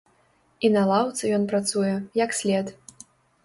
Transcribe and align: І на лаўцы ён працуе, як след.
І 0.67 0.71
на 0.75 0.83
лаўцы 0.93 1.23
ён 1.39 1.47
працуе, 1.53 1.95
як 2.25 2.37
след. 2.41 2.77